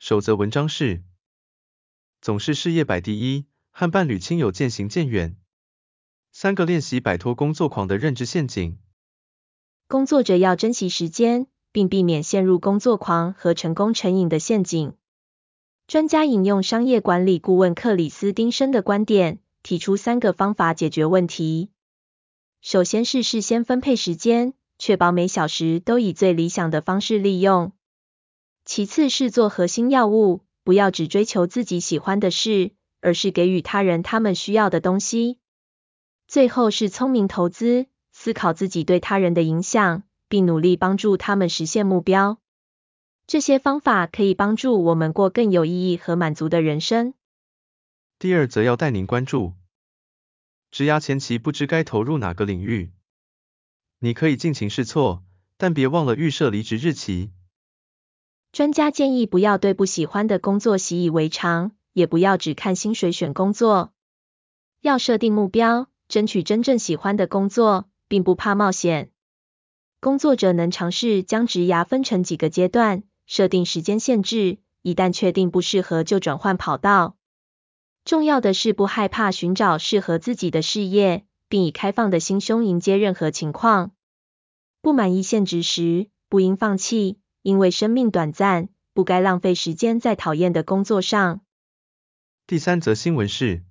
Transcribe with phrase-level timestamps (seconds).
[0.00, 1.02] 守则文章是：
[2.22, 5.36] 总是事业摆第一，和伴侣亲友渐行渐远。
[6.32, 8.78] 三个练习摆脱工作狂的认知陷阱。
[9.88, 14.94] 工作者要珍惜时间，并避免陷入工作狂和成功成瘾的陷阱。
[15.86, 21.68] 专家引用商业管理顾问克里斯汀生的观点，提出三个方法解决问题。
[22.62, 27.72] 首先是事先分配时间，确保每小时都以最理想的方式利用。
[28.64, 35.38] 其次是做核心要务，不要只追求自己喜欢的事，而是给予他人他们需要的东西。
[36.28, 42.38] 最后是聪明投资，思考自己对他人的影响，并努力帮助他们实现目标。
[43.26, 47.14] 这些方法可以帮助我们过更有意义和满足的人生。
[48.18, 49.54] 第二则要带您关注。
[50.70, 52.92] 职涯前期不知该投入哪个领域，
[53.98, 55.24] 你可以尽情试错，
[55.56, 57.32] 但别忘了预设离职日期。
[58.60, 63.94] 专家建议不要对不喜欢的工作习以为常，也不要只看薪水选工作。
[64.82, 69.12] 要设定目标，争取真正喜欢的工作，并不怕冒险。
[69.98, 77.16] 工作者能尝试将职涯分成几个阶段，设定时间限制，一旦确定不适合就转换跑道。
[78.04, 83.92] 重要的是不害怕寻找适合自己的事业，并以开放的心胸迎接任何情况。
[84.82, 91.40] 不满意现职时，不应放弃，因为生命短暂，不该浪费时间在讨厌的工作上。
[92.46, 93.64] 第三则新闻是：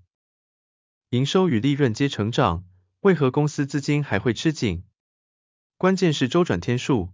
[1.12, 2.64] 营收与利润皆成长，
[3.02, 4.84] 为何公司资金还会吃紧？
[5.78, 7.10] 关键是周转天数。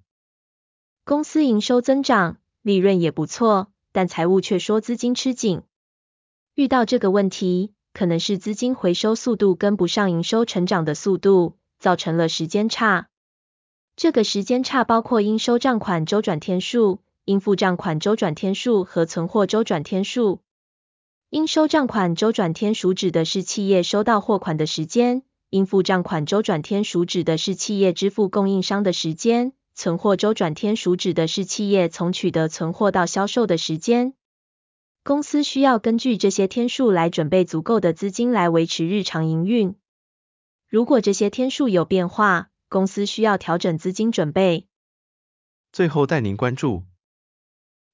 [1.04, 5.64] 公司营收增长，利润也不错，但财务却说资金吃紧。
[6.54, 13.10] 遇到这个问题，可能是资金回收速度跟不上营收成长的速度，造成了时间差。
[13.98, 20.42] 这个时间差包括应收账款周转天数、应付账款周转天数和存货周转天数。
[21.30, 34.14] 应收账款周转天数指的是企业收到货款的时间，应付账款周转天数指的是企业支付供应商的时间，存货周转天数指的是企业从取得存货到销售的时间。
[35.06, 39.76] 公司需要根据这些天数来准备足够的资金来维持日常营运。
[40.68, 44.68] 如果这些天数有变化，公司需要调整资金准备。
[45.72, 46.84] 最后带您关注，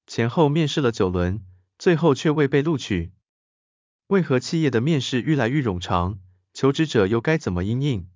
[0.08, 1.40] 前后面试了九轮，
[1.78, 3.12] 最后却未被录取。
[4.08, 6.18] 为何企业的面试愈来愈冗长？
[6.52, 8.08] 求职者又该怎么应应？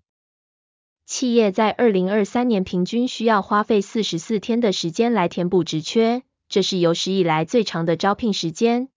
[1.04, 6.24] 企业在二零二三年平均需要花费四十四天的时间来填补职缺。
[6.48, 8.88] 这是有史以来最长的招聘时间。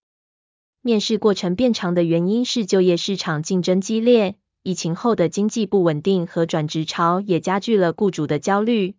[0.81, 8.96] 面试过程变长的原因是就业市场竞争激烈，疫情后的经济不稳定和转职潮也加剧了雇主的焦虑。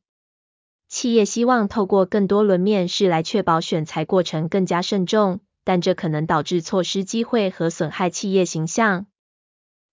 [0.88, 9.06] 企业希望透过更多轮面试来确保选才过程更加慎重，但这可能导致错失机会和损害企业形象。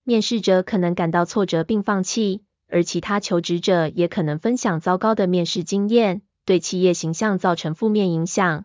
[0.03, 6.21] 面试者可能感到挫折并放弃，而其他求职者也可能分享糟糕的面试经验。
[6.45, 8.63] 对企业形象造成负面影响。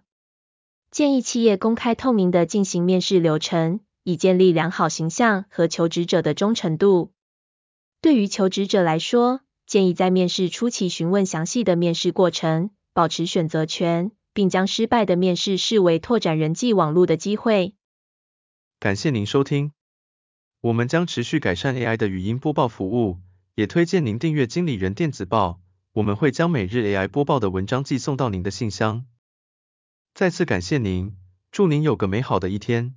[0.93, 7.13] 建议企业公开透明的进行面试流程，以建立良好形象和求职者的忠诚度。
[8.01, 17.75] 对于求职者来说，建议在面试初期询问详细的面试过程，保持选择权，并将失败的面试视为拓展人际网络的机会。
[18.81, 19.73] 感谢您收听，
[20.61, 23.19] 我们将持续改善 AI 的语音播报服务，
[23.55, 25.61] 也推荐您订阅经理人电子报。
[25.93, 29.05] 我们会将每日 AI 播报的文章寄送到您的信箱。
[30.15, 31.15] 再次感谢您，
[31.51, 32.97] 祝您有个美好的一天。